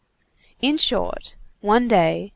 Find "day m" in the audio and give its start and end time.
1.87-2.29